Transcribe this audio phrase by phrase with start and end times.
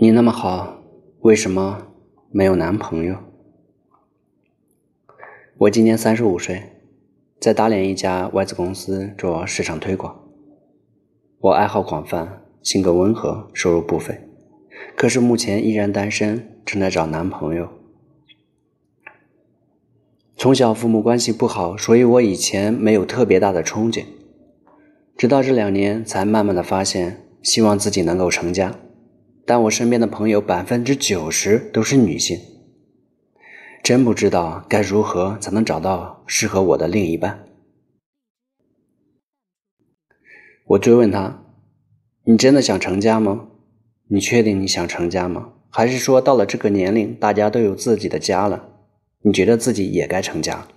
[0.00, 0.80] 你那么好，
[1.22, 1.88] 为什么
[2.30, 3.16] 没有男朋友？
[5.56, 6.62] 我今年三十五岁，
[7.40, 10.16] 在大连一家外资公司做市场推广。
[11.40, 14.20] 我爱好广泛，性格温和，收入不菲，
[14.96, 17.68] 可是目前依然单身，正在找男朋友。
[20.36, 24.04] 从小父母关系不好，所以我以前没有特别大的憧憬，
[25.16, 28.76] 直到这两年才慢慢的发现，希望自己能够成家。
[29.48, 32.38] 但我身边的朋友百分之九十都是女性，
[33.82, 37.46] 真不知道该如何才能找到适合我的另一半。
[40.66, 41.46] 我追问他
[42.28, 43.48] ：“你真的想成家吗？
[44.08, 45.54] 你确定你想成家吗？
[45.70, 48.68] 还是说到了这个年龄，大家都有自己的家了，
[49.22, 50.68] 你觉得自己也该成家？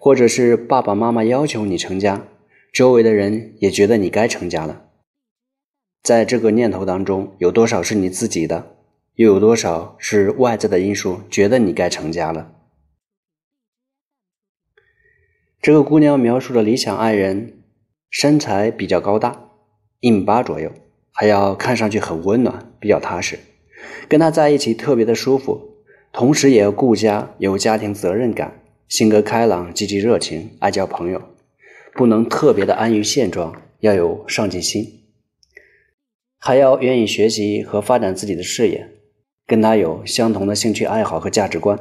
[0.00, 2.26] 或者是爸爸妈妈要求你成家，
[2.72, 4.86] 周围的人也觉得你该成家了？”
[6.02, 8.74] 在这个念头当中，有多少是你自己的，
[9.14, 11.20] 又有多少是外在的因素？
[11.30, 12.50] 觉得你该成家了。
[15.60, 17.62] 这个姑娘描述的理想爱人，
[18.10, 19.50] 身材比较高大，
[20.00, 20.72] 一米八左右，
[21.12, 23.38] 还要看上去很温暖，比较踏实，
[24.08, 25.76] 跟他在一起特别的舒服，
[26.12, 31.22] 同时也要顾家，有家庭责任感，性格开朗、积极热情，爱交朋友，
[31.94, 35.01] 不能特别的安于现状，要有上进心。
[36.44, 38.90] 还要愿意学习和发展自己的事业，
[39.46, 41.78] 跟他有相同的兴趣爱好和价值观，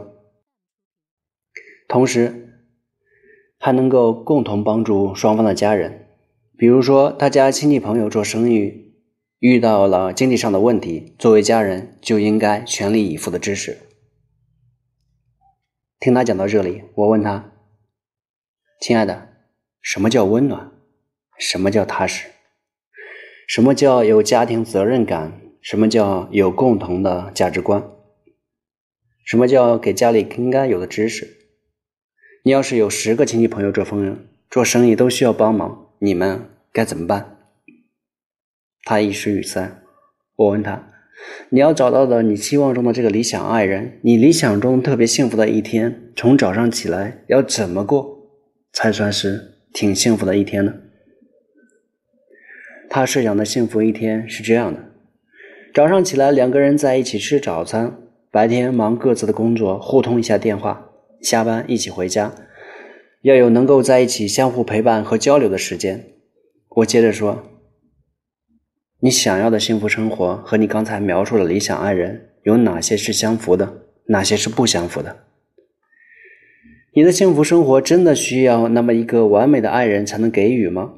[1.87, 2.47] 同时
[3.57, 6.07] 还能够共同帮助双方的家人。
[6.59, 8.93] 比如说，他家亲戚朋友做生意
[9.39, 13.75] 遇到了经济上的问题，作为家人就应该全力以赴的支持。
[15.99, 17.51] 听他讲到这里，我问他
[18.79, 19.29] ：“亲爱的，
[19.81, 20.71] 什么叫温暖？
[21.39, 22.27] 什么叫踏实？”
[23.51, 25.41] 什么叫有家庭责任感？
[25.59, 27.83] 什么叫有共同的价值观？
[29.25, 31.27] 什么叫给家里应该有的知识？
[32.45, 34.15] 你要是有十个亲戚朋友做生意
[34.49, 37.39] 做生意都需要帮忙，你们该怎么办？
[38.85, 39.81] 他一时语塞。
[40.37, 40.87] 我问他
[41.51, 48.29] ：“你要找到的你期望中的这个理想爱人，你理想中特别幸福的一天，从早上起来要怎么过
[48.71, 50.73] 才算是挺幸福的一天呢？”
[52.93, 54.83] 他设想的幸福一天是这样的：
[55.73, 57.93] 早上起来，两个人在一起吃早餐；
[58.29, 60.89] 白天忙各自的工作，互通一下电话；
[61.21, 62.35] 下班一起回家，
[63.21, 66.03] 要有能够在一起相互陪伴和交流的时间。
[66.67, 67.43] 我接着说
[68.99, 75.15] ：“你想要的幸福生活和你刚才描述的理想爱人有哪些是相符的，哪些是不相符的？
[76.93, 80.95] 你的幸福生活真的需要那么一个完美的爱人才能给予吗？”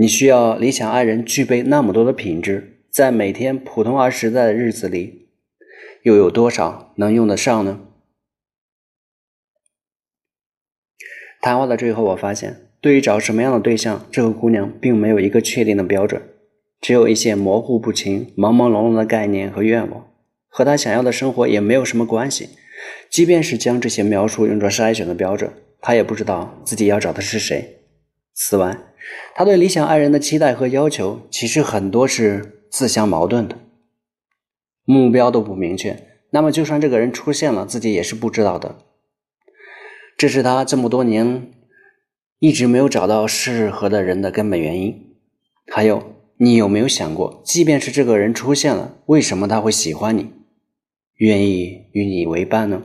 [0.00, 5.26] 你需要理想爱人具备那么多的品质，在每天普通而实在的日子里，
[6.02, 7.80] 又有多少能用得上呢？
[11.40, 16.22] 谈话的最后，我发现，对于找什么样的对象，这个姑娘并没有一个确定的标准，
[16.80, 20.08] 只有一些模糊不清、朦朦胧胧的概念和愿望，
[20.46, 22.50] 和她想要的生活也没有什么关系。
[23.10, 27.80] 即便是将这些描述用作筛选的标准，她也不知道自己要找的是谁。
[28.32, 28.78] 此外，
[29.34, 33.58] 他对理想爱人的期待和要求，其实很多是自相矛盾的，
[34.84, 36.04] 目标都不明确。
[36.30, 38.76] 那么，就算这个人出现了，自己也是不知道的。
[40.16, 41.52] 这是他这么多年
[42.38, 45.16] 一直没有找到适合的人的根本原因。
[45.72, 50.32] 还有，你有没有想过，即便是这个人出现了，为什么他会喜欢你，
[51.16, 52.82] 愿意与你为伴呢？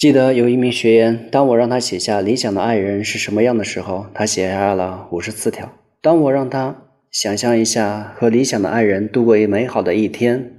[0.00, 5.70] 记得有一名学员，当我让他写下理想的爱人是什么样的时候，他写下了五十四条。
[6.00, 6.74] 当我让他
[7.10, 10.54] 想象一下和理想的爱人度过一美好的一天，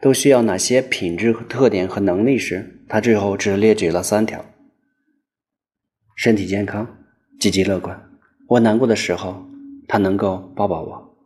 [0.00, 4.44] 都需要哪些品质、特点和能力时，他最后只列举了三条：
[6.14, 6.86] 身体健康、
[7.40, 8.08] 积极乐观。
[8.46, 9.44] 我难过的时候，
[9.88, 11.16] 他能够抱抱我。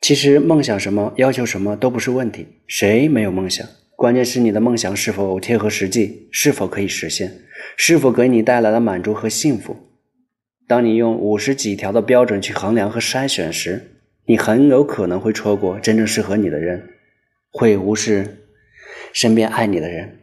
[0.00, 3.64] 其实梦想什么、要求什么都不是问题，谁没有梦想？
[4.02, 7.32] 关键是你的梦想是否贴合实际，是否可以实现，
[7.76, 9.76] 是否给你带来了满足和幸福。
[10.66, 16.82] 当你用五十几条的标准去衡量和筛选时，你很有可能会错过真正适合你的人，
[17.52, 18.38] 会无视
[19.12, 20.21] 身边爱你的人。